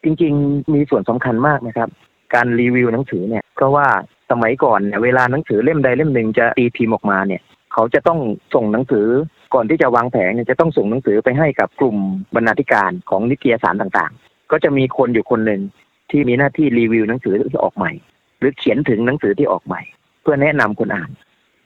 [0.04, 1.88] จริงๆ มีส่วนสำคัญมากนะครับ
[2.34, 3.86] การรีวิวหนังสือเนี่ยเพราะว่า
[4.30, 8.20] สมัยก่อนเนี่ยเวลาหนังสือเล่มใดเล่มหนึ่งจะตีพิมพ์ออกมาเนี่ย เขาจะต้อง
[8.54, 9.06] ส่งหนังสือ
[9.54, 11.96] ก่อนที่จะวางแผงเนี่ยจะต้องส่งหนังสือไปให้กับกลุ่ม
[12.34, 15.62] บรรณาธิการของนิตยสารต่างๆ ก็จะมีคนอยู่คนหนึ่ง
[16.10, 17.92] ที่มีหน้าที่รีวิวหนังสือที่ออกใหม่
[18.38, 19.80] หรือเขียนถึงหนังสือที่ออกใหม่
[20.22, 21.10] เพื่อแนะนำคนอ่าน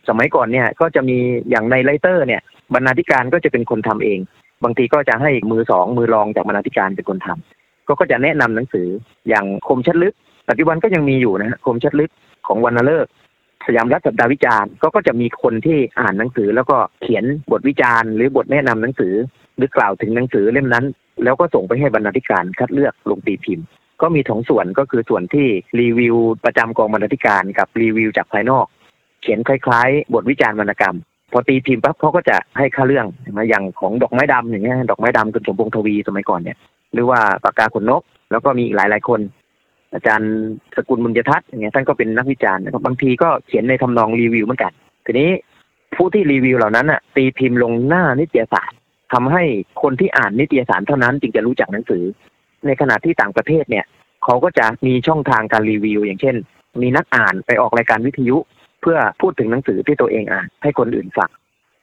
[0.08, 1.18] สมัยก่อนเนี่ยก็จะมี
[1.50, 2.42] อย่างในไลเตอร์เนี่ย
[2.74, 4.18] บรรณาธิการก็จะเป็นคนทำเอง
[4.64, 8.86] บางทีก็จะให้มือสองมือรองจากบรรณาธิการเป็นคนทำก็ก็จะแนะนำหนังสือ
[9.28, 10.14] อย่างคมชัดลึก
[10.48, 12.10] ปัจจุบันก็ยังมีอยู่นะคมชัดลึก
[12.46, 13.10] ของวรรณเลิกษ์
[13.66, 19.14] สยามรัฐสัปดาห์วิจารณ์ก็ก็จะมีคนที่อ่านหนังสือ แล้วก็เขียนบทวิจารณ์หรือบทแนะนำหนังสือ
[19.56, 20.86] หรือกล่าวถึงหนังสือเล่มนั้น
[21.24, 23.66] แล้วก็ส่งไปให้บรรณาธิการคัดเลือกลงตีพิมพ์
[24.02, 25.46] ก็มีสองส่วนก็คือส่วนที่
[25.80, 28.66] รีวิวประจำกองบรรณาธิการกับรีวิวจากภายนอก
[29.22, 30.96] เขียนคล้ายๆ บทวิจารณ์วรรณกรรม
[31.32, 36.58] พอตีพิมพ์ปั๊บเขาก็จะให้ค่าเรื่องมาอย่างของดอกไม้ดำอย่างเงี้ยดอกไม้ดำคุณสมพงษ์ทวีสมัยก่อนเนี่ย
[36.92, 39.20] หรือว่าปากกาขนนก แล้วก็มีอีกหลายหลายคน
[39.94, 40.32] อาจารย์
[40.76, 44.72] สกุลบุญยทัศน์อย่างเงี้ยท่านก็เป็นนักวิจารณ์นะครับบางทีก็เขียนในทำนองรีวิวเหมือนกัน
[45.06, 45.30] ทีนี้
[45.96, 48.72] ผู้ที่รีวิวเหล่านั้นอะ ตีพิมพ์ลงหน้านิตยสาร
[49.12, 49.42] ทำให้
[49.82, 52.04] คนที่อ่านนิตยสารเท่านั้นจึงจะรู้จักหนังสือ
[52.66, 53.84] ในขณะที่ต่างประเทศเนี่ย
[54.24, 56.36] เขาก็จะมีช่องทางการรีวิว อย่างเช่น
[56.82, 58.36] มีนักอ่านไปออกรายการวิทยุ
[58.80, 61.30] เพื่อพูดถึงหนังสือที่ตัวเองอ่าน ให้คนอื่นฟัง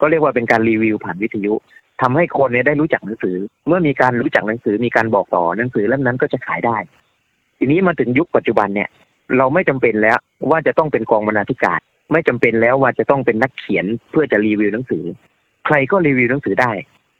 [0.02, 1.54] ก็เรียกว่าเป็นการรีวิวผ่านวิทยุ
[2.02, 3.36] ทำให้คนเนี่ยได้รู้จักหนังสือ
[3.68, 6.78] เมื่อมีการรู้จักหนังสือมีการบอกต่อหนังสือเล่มนั้นก็จะขายได้
[7.60, 8.90] ทีนี้มาถึงยุคปัจจุบันเนี่ย
[9.38, 10.18] เราไม่จำเป็นแล้ว
[10.50, 11.80] ว่าจะต้องเป็นกองบรรณาธิการ
[12.12, 15.04] ไม่จำเป็นแล้วว่าจะต้องเป็นนักเขียนเพื่อจะรีวิวหนังสือ
[15.66, 16.72] ใครก็รีวิวหนังสือได้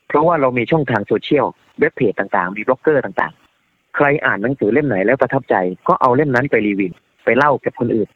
[0.08, 1.46] เพราะว่าเรามีช่องทางโซเชียล
[1.80, 5.56] เว็บเพจต่างๆ มีบล็อกเกอร์ต่างๆ ใครอ่านหนังสือเล่มไหนแล้วประทับใจ
[5.88, 6.94] ก็เอาเล่มนั้นไปรีวิว
[7.26, 8.10] ไปเล่ากับคนอื่น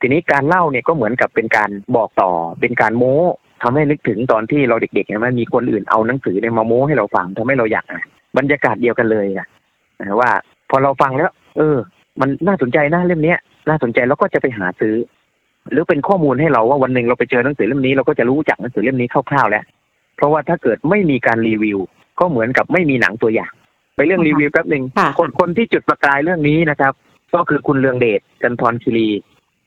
[0.00, 3.16] ทีนี้การเล่าเนี่ยก็เหมือนกับเป็นการบอกต่อ เป็นการโม้
[3.62, 8.06] ทำให้นึกถึงตอนที่เราเด็กๆเนี่ยมันมีคนอื่นเอาหนังสือเนี่ยมาโม้ให้เราฟังทำให้เราอยากอ่าน
[8.38, 10.30] บรรยากาศเดียวกันเลยนะว่า
[10.70, 11.78] พอเราฟังแล้ว เออ
[12.20, 14.94] มันน่าสนใจนะเล่มเนี้ยน่าสนใจแล้วก็จะไปหาซื้อ
[15.70, 19.64] หรือเป็นข้อมูลให้เราว่าวันหนึ่งเราไปเจอหนังสือเล่มนี้เราก็จะรู้จักหนังสือเล่มนี้คร่าวๆแล้ว
[20.16, 21.78] เพราะว่าถ้าเกิดไม่มีการรีวิว
[22.20, 23.52] ก็เหมือนกับไม่มีหนังตัวอย่าง
[23.96, 26.92] ไปเรื่องรีวิวแป๊บหนึ่งค่ะคนคนที่จุดประกายเรื่องนี้นะครับ
[27.34, 29.08] ก็คือคุณเลืองเดชจันทรคิรี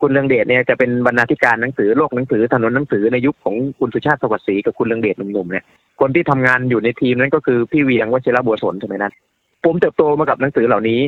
[0.02, 5.66] คุณเลืองเดชเนี่ยจะเป็นบรรณาธิการหนังสือโลกหนังสือถนนหนังสือในยุคของคุณสุชาติสวัสดิ์ศรีกับคุณเลืองเดชหนุ่มๆเนี่ย
[6.00, 9.14] คนที่ทำงานอยู่ในทีมนั้นก็คือพี่เวียงวชิระบัวสนใช่ไหมนั้น
[9.66, 11.02] ผมเติบโตมากับหนังสือเหล่านี้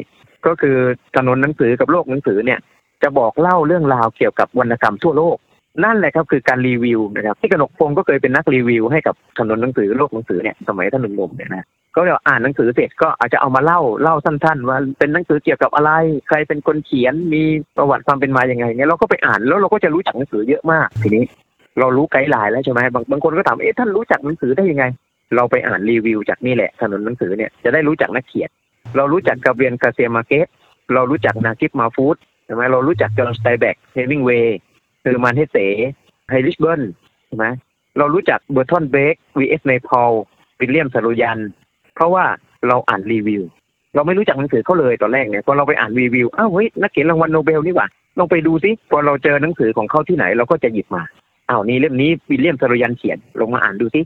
[0.47, 0.77] ก็คือ
[1.15, 2.59] ถนนหนังสือกับโลกหนังสือเนี่ย
[3.03, 5.37] จะบอกเล่าเรื่องราวเกี่ยวกับวรรณกรรมทั่วโลก
[5.83, 15.91] นั่นแหละครับคือการรีวิวนะครับที่กนกพงศ์ก็เคยเป็นนักรีวิวให้กับถนนหนังสือโลกหนังสือเนี่ยสมัยท่านหนุ่มๆเนี่ยนะก็เดี๋ยวอ่านหนังสือเสร็จก็อาจจะเอามาเล่าเล่าสั้นๆ ว่าเป็นหนังสือเกี่ยวกับอะไร
[16.27, 17.43] ใครเป็นคนเขียนมี
[17.77, 21.23] ประวัติความเป็นมาอย่างไงเนี่ยเราก็ไปอ่านแล้วเราก็จะรู้จักหนังสือเยอะมากทีนี้
[21.79, 24.85] เรารู้ไกด์ไลน์แล้วใช่ไหมบางบางคนก็ถามเอ๊ะท่านรู้จักหนังสือได้ยังไง
[25.35, 28.49] เราไปอ่านรีวิวจากนี่แหละถนนหนังสือเนี่ยจะได้รู้จักนักเขียน
[28.97, 30.47] เรารู้จักกาเบรียล การ์เซียมาร์เกซ
[30.93, 34.57] เรารู้จักนากิบ มาห์ฟูซใช่ไหมเรารู้จักจอห์นสไตน์เบ็คเฮมิงเวย์
[35.01, 35.57] เฮอร์มานน์ เฮสเส
[36.29, 36.81] ไฮน์ริชเบิลล์
[37.27, 37.45] ใช่ไหม
[37.97, 40.11] เรารู้จักเบอร์ทอนเบกวีเอสไนพอล
[40.59, 41.39] วิลเลียม ซาโรยัน
[41.95, 42.25] เพราะว่า
[42.67, 43.43] เราอ่านรีวิว
[43.95, 51.03] เราไม่รู้จักหนังสือเขาเลยตอนแรกเนี่ยพอเราไปอ่านรีวิวอ้าวเฮ้ยนักเขียนรางวัลโนเบลนี่หว่าลองไปดูซิพอเราเจอหนังสือของเขาที่ไหน เราก็จะหยิบมา
[51.49, 54.01] อ้าวนี่เล่มนี้วิลเลียม ซาโรยันเขียนลงมาอ่านดูซิ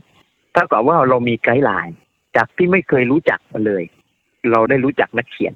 [0.54, 1.94] เท่ากับว่าเรามี guideline
[2.36, 3.82] จากที่ไม่เคยรู้จักมันเลย
[4.50, 5.54] เราได้รู้จักนักเขียน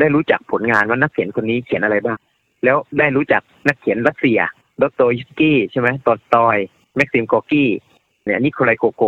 [0.00, 2.18] ได้รู้จักผลงานว่านักเขียนคนนี้เขียนอะไรบ้าง
[2.64, 4.40] แล้วได้รู้จักนักเขียนรัสเซีย
[4.82, 6.56] ดอสโตเยฟสกี้ใช่ไหมตอลสตอย
[6.96, 7.70] แม็กซิมกอร์กี้
[8.24, 9.02] เนี่ยนิโคไล โกกอล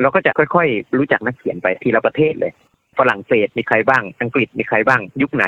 [0.00, 2.52] เราก็จะค่อยๆ รู้จักนักเขียนไปทีละประเทศเลย
[2.98, 5.44] ฝรั่งเศสมีใครบ้าง อังกฤษมีใครบ้าง ยุคไหน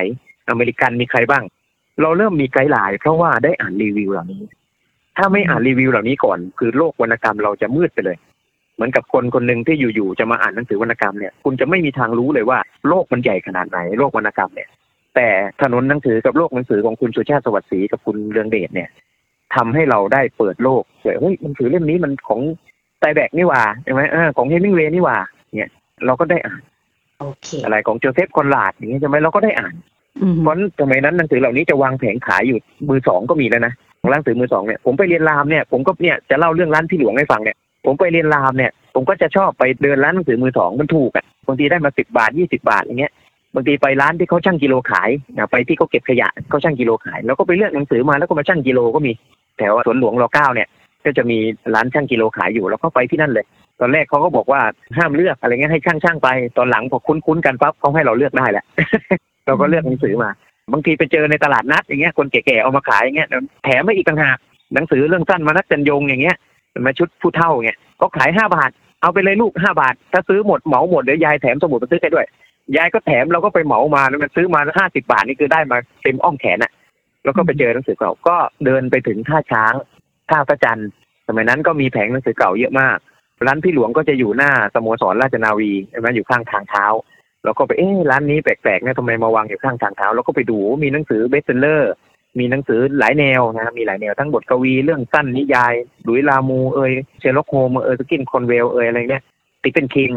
[0.48, 1.44] อเมริกันมีใครบ้าง
[2.00, 4.42] เราเริ่มมีไกด์ไลน์เพราะว่าได้อ่านรีวิวเหล่านี้
[5.16, 8.16] ถ้าไม่อ่านรีวิวเหล่านี้ก่อน คือโลกวรรณกรรมเราจะมืดไปเลย
[8.75, 12.59] เหมือนกับคนคนหนึ่งที่อยู่ๆจะมาอ่านหนังสือวรรณกรรมเนี่ยคุณจะไม่มีทางรู้เลยว่า
[12.89, 14.69] โลกมันใหญ่ขนาดไหนโลกวรรณกรรมเนี่ย
[15.15, 15.29] แต่
[15.63, 18.89] ถนนหนังสือกับโลกหนังสือของคุณสุชาติสวัสดิ์ศรีกับคุณเรืองเดชเนี่ย
[19.55, 22.41] ทำให้เราได้เปิดโลกเลยเฮ้ยหนังสือเล่มนี้มันของ
[23.01, 25.19] ไตแบกนี่หว่าใช่ไหมเออของเฮมิงเวย์นี่หว่า
[25.57, 25.71] เนี่ย
[26.07, 26.63] เราก็ได้อ่าน
[27.21, 29.75] โอเคอะไรของโจเซฟคอนราดอย่างเงี้ยใช่ไหมเราก็ได้อ่าน
[30.21, 32.59] อืมเพราะสมัยนั้นหนังสือเหล่านี้จะวางแผงขายอยู่
[32.89, 43.12] มือสองก็มีแล้วนะของร้านหนังสือมือสองเนี่ยผมไปเรียนรามเนี่ยผมก็เนี่ยจะเล่าเรื่องร้านที่หลวงให้ฟังเนี่ย ผมไปเรียนรามเนี่ย ผมก็จะชอบไปเดินร้านหนังสือมือสองมันถูกอะบางทีได้มาสิบบาทยี่สิบาทอย่างเงี้ย
[43.55, 49.12] บางทีไปร้านที่เขาชั่งกิโลขายนะไปที่เขาเก็บขยะเขาชั่งกิโลขาย แล้วก็ไปเลือกหนังสือมาแล้วก็มาชั่งกิโลก็มี
[49.59, 50.68] แถวสวนหลวงรอเก้าเนี่ย
[51.05, 51.38] ก็จะมี
[51.75, 53.47] ร้านชั่งกิโลขายอยู่แล้วก็ไปที่นั่นเลย
[53.81, 54.61] ตอนแรกเขาก็บอกว่า
[54.99, 58.64] ห้ามเลือกอะไรเงี้ยให้ช่างช่างๆไปตอนหลังพอคุ้นๆกันปั๊บเขาให้เราเลือกได้แหละ
[59.47, 60.31] เราก็เลือกหนังสือมา
[60.73, 63.29] บางทีไปเจอในตลาดนัดอย่างเงี้ยคนแก่ๆเอามาขายอย่างเงี้ย
[63.64, 64.38] แถมไม่อีกต่างหาก
[64.75, 66.37] หนังสือเรื่องสั้นมานัดจันยงอย่างเงี้ย
[66.87, 68.71] มาชุดผู้เท่าเงี้ยเขาขายห้าบาท
[69.03, 72.27] เอาไปเลยลูกห้าบาท ถ้าซื้อหมดเหมาหมดเดี๋ยวยายแถมสมุดบันทึกให้ด้วย
[72.77, 76.73] ยายก็แถมเราก็ไปเหมามาแล้วมันซื้อมาห้าสิบาทนี่คือได้มาเต็มอ้อมแขนอะ
[77.25, 79.75] แล้วก็ไปเจอหนังสือเก่าก็เดินไปถึงท่าช้าง
[80.31, 80.89] ท่าพระจันทร์
[81.29, 82.99] สมัยนั้นก็มีแผงหนังสือเก่าเยอะมาก
[83.47, 86.87] ร้านพี่หลวงก็จะอยู่หน้าสโมสรราชนาวีใช่ไหมอยู่ข้างทางเท้า
[87.45, 91.92] แล้วก็ไปเอ๊ะร้านนี้แปลกๆเนี่ยทำไมมาวางอยู่ข้างทางเท้า แล้วก็ไปดูมีหนังสือ bestseller
[92.38, 99.23] มีหนังสือหลายแนวนะมีหลายแนวทั้งบทกวีเรื่องสั้นนิยายหลุยส์ ลามูร์เอยเชลล็อกโฮมเอยสกินคอนเวลเอยอะไรเนี่ย
[99.62, 100.11] สตีเฟนคิง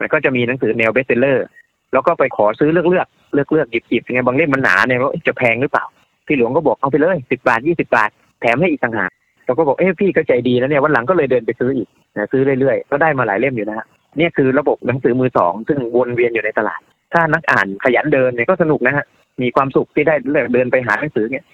[0.00, 1.46] มันก็จะมีหนังสือแนว bestseller
[1.92, 5.84] แล้วก็ไปขอซื้อเลือกเลือกเลือกเลือกหยิบหยิบยังไงบางเล่มมันหนาเนี่ยว่าจะแพงหรือเปล่า
[6.26, 9.10] พี่หลวงก็บอกเอาไปเลยสิบบาทยี่สิบาท แถมให้อีกต่างหาก
[9.44, 16.80] เราก็บอกเอ้พี่ก็ใจดีนะเนี่ยวันหลังก็เลยเดินไปซื้ออีกนะซื้อเรื่อยๆก็ได้มาหลายเล่มอยู่นะฮะเนี่ยคือระบบหนังสือมือสองซึ่งวนเวียนอยู่ในตลาด
[17.12, 19.04] ถ้านักอ่านขยันเดินเนี่ยก็สนุกนะฮะ
[19.42, 21.44] มีความสุขที่ได้เลือกเดินไปหาหนังสือเนี่ย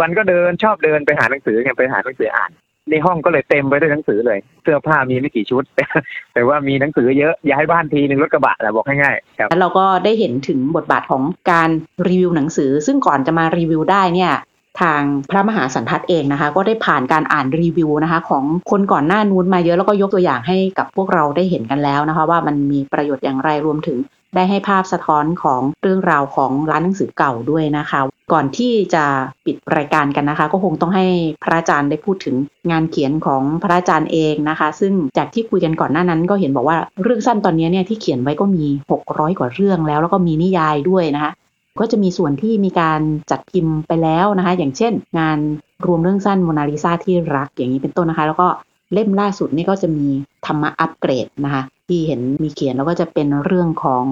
[0.00, 2.50] วันๆก็เดินชอบเดินไปหาหนังสือเนี่ยไปหาหนังสืออ่าน
[2.90, 5.62] ในห้องก็เลยเต็มไปด้วยหนังสือเลย เสื้อผ้ามีไม่กี่ชุด
[6.34, 11.70] แต่ว่ามีหนังสือเยอะย้ายบ้านทีหนึ่งรถกระบะแหละบอกง่ายๆครับแล้วเราก็ได้เห็นถึงบทบาทของการ
[12.08, 14.32] รีวิวหนังสือ ซึ่งก่อนจะมารีวิวได้เนี่ย
[14.80, 23.98] ทางพระมหาสันทัดเองนะคะ ก็ได้ผ่านการอ่านรีวิวนะคะ ของคนก่อนหน้านู้นมาเยอะแล้วก็ยกตัวอย่างให้กับพวกเราได้เห็นกันแล้วนะคะ ว่ามันมีประโยชน์อย่างไรรวมถึง
[24.34, 28.00] ได้ให้ภาพสะท้อนของเรื่องราวของร้านหนังสือเก่าด้วยนะคะ
[28.32, 29.04] ก่อนที่จะ
[29.44, 31.06] ปิดรายการกันนะคะ ก็คงต้องให้
[31.42, 32.36] พระอาจารย์ได้พูดถึง
[32.70, 38.66] งานเขียนของพระอาจารย์เองนะคะ ซึ่งจากที่คุยกันก่อนหน้านั้น ก็เห็นบอกว่าเรื่องสั้นตอนนี้เนี่ยที่เขียนไว้ก็มี
[39.00, 41.32] 600 กว่าเรื่องแล้ว แล้วก็มีนิยายด้วยนะคะ
[41.80, 45.38] ก็จะมีส่วนที่มีการจัดพิมพ์ไปแล้วนะคะ อย่างเช่น งาน
[45.86, 48.48] รวมเรื่องสั้นโมนาลิซาที่รักอย่างนี้เป็นต้นนะคะ แล้วก็
[48.92, 50.06] เล่มล่าสุดนี่ก็จะมี
[50.46, 54.04] ธรรมะอัปเกรดนะคะ ที่เห็นมีเขียนแล้วก็จะเป็นเรื่องของ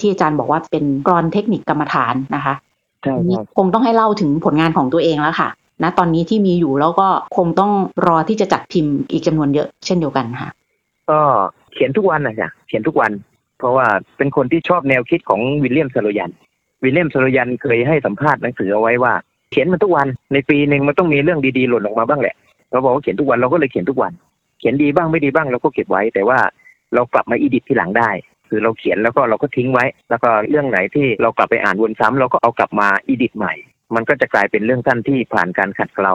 [0.00, 2.54] ที่อาจารย์บอกว่าเป็นกรอนเทคนิคกรรมฐานนะคะ
[3.02, 5.48] ใช่นี่ครับคงต้องให้เล่าถึงผลงานของตัวเองแล้วค่ะ
[5.82, 7.72] ณตอนนี้ที่มีอยู่แล้วก็คงต้อง
[8.06, 10.50] รอที่จะจัดพิมพ์อีกจำนวนเยอะเช่นเดียวกันค่ะ
[11.10, 11.20] ก็
[11.72, 13.12] เขียนทุกวันนะจ๊ะเขียนทุกวัน
[13.58, 16.30] เพราะว่าเป็นคนที่ชอบแนวคิดของวิลเลียมสโลยัน
[16.82, 19.12] วิลเลียมสโลยันเคยให้สัมภาษณ์หนังสือเอาไว้ว่า
[19.50, 22.34] เขียนมันทุกวันในปีหนึ่งมันต้องมีเรื่องดีๆหล่นออกมาบ้างแหละ
[22.72, 24.12] เราบอกว่าเขียนทุกวันเราก็เลยเขียนทุกวัน
[24.58, 26.38] เขียนดีบ้างไม่ดีบ้างเราก็เก็บไว้ แต่ว่า
[26.94, 28.10] เรากลับมาอีดิททีหลังได้
[28.48, 33.54] คือเราเขียนแล้วก็เราก็ทิ้งไว้ แล้วก็เรื่องไหนที่เรากลับไปอ่านวนซ้ำเราก็เอากลับมาอีดิทใหม่
[33.94, 36.14] มันก็จะกลายเป็นเรื่องสั้นที่ผ่านการขัดเกลา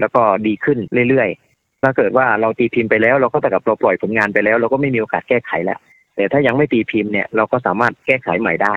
[0.00, 5.78] แล้วก็ดีขึ้นเรื่อยๆถ้าเกิดว่าเราตีพิมพ์ไปแล้ว เราก็แต่กับเราปล่อยผลงานไปแล้ว เราก็ไม่มีโอกาสแก้ไขแล้ว
[6.16, 8.74] แต่ถ้ายังไม่ตีพิมพ์เนี่ยเราก็สามารถแก้ไขใหม่ได้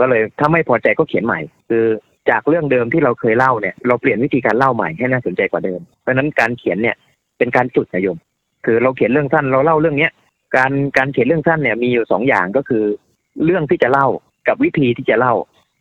[0.00, 1.84] ก็เลยถ้าไม่พอใจก็เขียนใหม่ คือ
[2.30, 6.96] จากเรื่องเดิมที่เราเคยเล่าเนี่ยเราเปลี่ยนวิธีการเล่าใหม่ให้น่าสนใจกว่าเดิม เพราะฉะนั้นการเขียนเนี่ย
[7.38, 8.18] เป็นการฝึกนะโยม
[8.64, 10.12] คือเราเขียนเรื่องสั้นเราเล่าเรื่องเนี้ย
[10.56, 12.84] การการเขียนเรื่องสั้นเนี่ยมีอยู่สองอย่างก็คือ
[13.44, 14.06] เรื่องที่จะเล่า
[14.48, 15.34] กับวิธีที่จะเล่า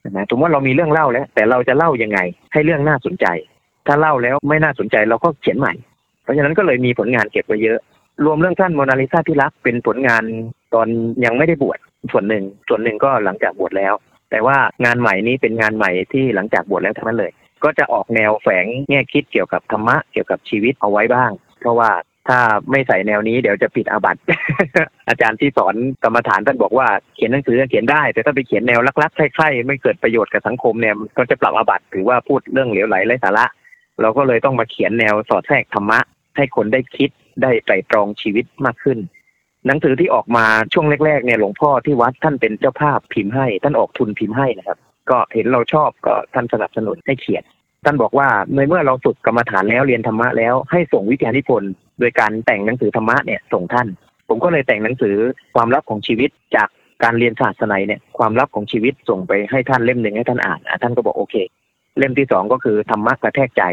[0.09, 2.19] นะสมมติว่าเรามีเรื่องเล่าแล้ว แต่เราจะเล่ายังไง
[2.53, 3.25] ให้เรื่องน่าสนใจ
[3.87, 5.73] ถ้าเล่าแล้วไม่น่าสนใจเราก็เขียนใหม่
[6.23, 7.79] เพราะฉะนั้นก็เลยมีผลงานเก็บไว้เยอะ
[8.25, 10.23] รวมเรื่องสั้นโมนาลิซาที่รักเป็นผลงาน
[10.73, 10.87] ตอน
[11.25, 11.79] ยังไม่ได้บวช
[12.11, 13.93] ส่วนหนึ่งส่วนหนึ่งก็หลังจากบวชแล้ว
[14.33, 17.31] แต่ว่างานใหม่นี้เป็นงานใหม่ที่หลังจากบวชแล้วทั้งนั้นเลย
[17.63, 21.91] ก็จะออกแนวแฝงแง่คิดเกี่ยวกับธรรมะเกี่ยวกับชีวิตเอาไว้บ้าง เพราะว่า
[22.27, 22.39] ถ้า
[22.71, 24.21] ไม่ใส่แนวนี้เดี๋ยวจะผิดอาบัติ
[25.07, 33.45] อาจารย์ที่สอนกรรมฐานท่านบอกว่าเขียนหนังสือเขียนได้ แต่ถ้าไปเขียนแนวลักๆใคร่ๆไม่เกิดประโยชน์กับสังคมเนี่ยก็จะปรับอาบัติถือว่าพูดเรื่องเหลวไหลไร้สาระ
[34.01, 35.99] เราก็เลยต้องมาเขียนแนวสอดแทรกธรรมะ
[36.35, 37.09] ให้คนได้คิด
[37.41, 38.97] ได้ไตรตรองชีวิตมากขึ้น
[39.67, 44.77] หนังสือที่ออกมาช่วงแรกๆเนี่ยหลวงพ่อที่วัดท่านเป็นเจ้าภาพพิมพ์ให้ ท่านออกทุนพิมพ์ให้นะครับ
[45.09, 47.43] ก็เห็นเราชอบก็ท่านสนับสนุนให้เขียน
[47.85, 53.87] ท่านบอกว่าในเมื่อเราฝึกกรรมฐานแล้วเรียนธรรมะแล้วให้ส่งวิทยานิพนธ์โดยการแต่งหนังสือธรรมะเนี่ยส่งท่าน
[54.29, 55.15] ผมก็เลยแต่งหนังสือ
[55.55, 56.67] ความลับของชีวิตจาก
[57.03, 61.35] การเรียนศาสนาเนี่ยความลับของชีวิตส่งไปให้ท่านเล่มหนึ่งให้ท่านอ่านท่านก็บอกโอเค
[61.97, 63.63] เล่มที่สองก็คือธรรมะกระแทกใจ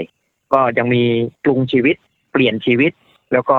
[0.53, 1.03] ก็ยังมี
[1.44, 1.96] ปรุงชีวิต
[2.33, 2.92] เปลี่ยนชีวิต
[3.33, 3.59] แล้วก็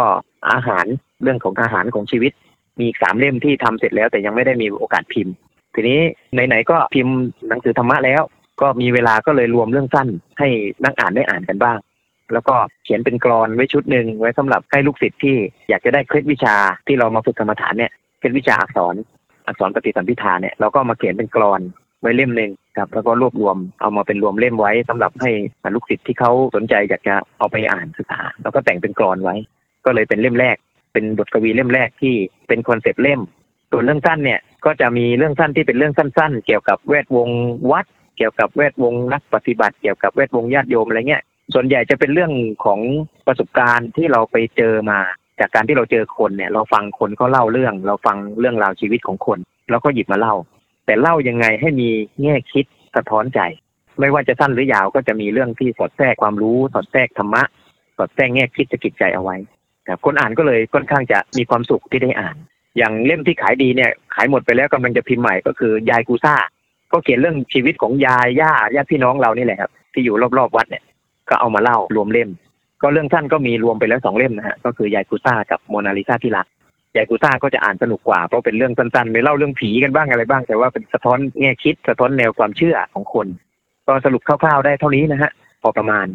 [0.52, 0.86] อาหาร
[1.23, 2.31] เรื่องของอาหารของชีวิต
[2.79, 5.34] มีสามเล่มที่ทำเสร็จแล้ว แต่ยังไม่ได้มีโอกาสพิมพ์
[5.75, 5.99] ทีนี้
[6.34, 7.15] ไหนๆก็พิมพ์
[7.47, 8.21] หนังสือธรรมะแล้ว
[8.62, 10.07] ก็มีเวลาก็เลยรวมเรื่องสั้น
[10.39, 10.47] ให้
[10.84, 11.77] นักอ่านได้อ่านกันบ้าง
[12.34, 15.36] แล้วก็เขียนเป็นกรอนไว้ชุดหนึ่งไว้สำหรับให้ลูกศิษย์ที่
[15.69, 16.55] อยากจะได้เคล็ดวิชา
[16.88, 18.95] ที่เรามาฝึกกรรมฐานเนี่ยเคล็ดวิชาอักษร
[19.47, 21.62] อักษรปฏิสัมพิธาเนี่ยเราก็มาเขียนเป็นกรอน
[22.01, 25.31] ไว้เล่มหนึ่งครับแล้วก็รวบรวมเอามาเป็นรวมเล่มไว้สำหรับให้
[25.75, 29.36] ลูกศิษย์ที่เขาสนใจอยากจะเอาไปอ่านศึกษาแล้วก็แต่งเป็นกรอนไว้
[29.86, 30.57] ก็เลยเป็นเล่มแรก
[30.93, 32.15] เป็นบทกวีเล่มแรกที่
[32.47, 33.21] เป็นคอนเซปต์เล่ม
[33.71, 37.30] ส่วนเรื่องสั้นเนี่ยก็จะมีเรื่องสั้นที่เป็นเรื่องสั้น ๆ เกี่ยวกับแวดวง
[37.71, 37.86] วัด
[38.17, 41.23] เกี่ยวกับแวดวงนักปฏิบัติ เกี่ยวกับแวดวงญาติโยมอะไรเงี้ย
[41.54, 42.32] ส่วนใหญ่จะเป็นเรื่อง
[42.65, 42.80] ของ
[43.27, 44.99] ประสบการณ์ที่เราไปเจอมา
[45.39, 50.36] จากการที่เราเจอคนเนี่ย เราฟังคนเขาเล่าเรื่อง เราฟังเรื่องราวชีวิตของคนแล้วก็หยิบมาเล่า
[50.86, 51.89] แต่เล่ายังไงให้มี
[52.21, 53.41] แง่คิดสะท้อนใจ
[53.99, 57.43] ไม่ว่าจะสั้นหรือยาวก็จะมีเรื่องที่สอดแทรกความรู้ สอดแทรกธรรมะ
[57.97, 59.36] สอดแทรกแง่คิดสะกิดใจเอาไว้
[59.86, 62.36] แต่คนอ่านก็เลยค่อนข้างจะมีความสุขที่ได้อ่าน
[62.78, 66.36] อย่างเล่มที่ขายดีเนี่ยขายหมดไปแล้วกำลังจะพิมพ์ใหม่ก็คือยายกูซ่า
[66.91, 70.84] ก็เขียนเรื่องชีวิตของยายย่าญาติพี่น้องเรานี่แหละครับที่อยู่รอบๆวัดเนี่ย
[71.30, 72.30] ก็เอามาเล่ารวมเล่ม
[72.82, 76.48] ก็เรื่องสั้นก็มีรวมไปแล้วสองเล่มนะฮะก็คือยายกูซ่ากับโมนาลิซาที่รัก
[76.96, 83.28] ยายกูซ่าก็จะอ่านสนุกกว่าเพราะเป็นเรื่องสั้นๆไปเล่าเรื่องผีกันบ้างอะไรบ้าง แต่ว่าเป็นสะท้อนแง่คิดสะท้อนแนวความเชื่อของคน
[83.88, 86.06] ก็สรุปคร่าวๆได้เท่านี้นะฮะพอประมาณ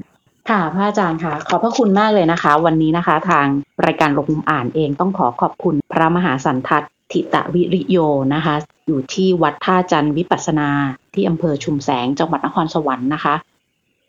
[0.50, 3.46] ค่ะพระอาจารย์ค่ะ ขอบพระคุณมากเลยนะคะ วันนี้นะคะ ทาง
[3.86, 7.98] รายการลงมุมอ่านเองต้องขอขอบคุณพระมหาสันทัศน์ทิตวิริโย
[8.34, 8.54] นะคะ
[8.86, 10.68] อยู่ที่วัดท่าจันวิปัสสนา
[11.14, 13.34] ที่อำเภอชุมแสงจังหวัดนครสวรรค์นะคะ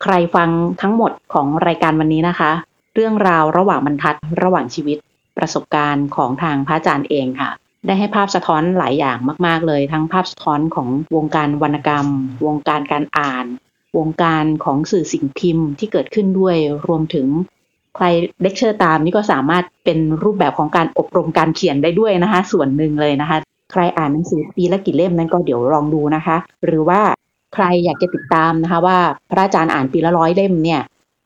[0.02, 0.48] ใครฟัง
[0.80, 2.50] ทั้งหมดของรายการวันนี้นะคะ
[2.94, 4.98] เรื่องราวระหว่างบรรทัดระหว่างชีวิต
[5.38, 7.50] ประสบการณ์ของทางพระอาจารย์เองค่ะ
[7.86, 12.06] ได้ให้ภาพสะท้อนหลายอย่างมาก ๆ เลย ทั้งภาพสะท้อนของวงการวรรณกรรม
[12.46, 13.46] วงการการอ่าน
[13.96, 17.26] วงการของสื่อสิ่งพิมพ์ที่เกิดขึ้นด้วยรวมถึง
[17.96, 18.04] ใคร
[18.42, 23.38] เลคเชอร์ตามนี่ก็สามารถเป็นรูปแบบของการอบรมการเขียนได้ด้วยนะคะ ส่วนหนึ่งเลยนะคะ
[23.72, 27.00] ใครอ่านหนังสือปีละกี่เล่มนั้นก็เดี๋ยวลองดูนะคะ หรือว่า
[27.54, 28.98] ใครอยากจะติดตามนะคะว่า
[29.30, 30.80] พระอาจารย์อ่านปีละร้อยเล่มเนี่ย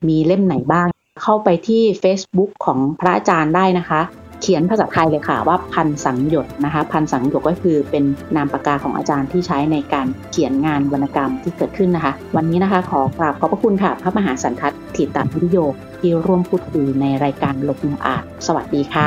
[0.09, 0.87] มีเล่มไหนบ้าง
[1.23, 4.01] เข้าไปที่ Facebook ของพระอาจารย์ได้นะคะ
[4.43, 8.05] เขียนภาษาไทยเลยค่ะว่าพันสังหยดนะคะ พันสังหยดก็คือเป็น
[8.37, 15.59] นามปากกาของอาจารย์ที่ใช้ในการเขียนงานวรรณกรรมที่เกิดขึ้นนะคะ วันนี้นะคะขอกราบขอบพระคุณค่ะ พระมหาสันทัศน์ถิตวิทโย
[16.01, 19.07] ที่ร่วมพูดคุยในรายการลบมุมอ่านสวัสดีค่ะ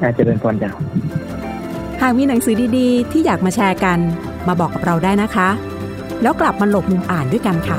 [0.00, 0.72] อาจจะเป็นพรจ้า
[2.02, 3.98] หากมีหนังสือดีๆ ที่อยากมาแชร์กัน
[4.48, 5.48] มาบอกกับเราได้นะคะ
[6.22, 7.78] แล้วกลับมาหลบมุมอ่านด้วยกันค่ะ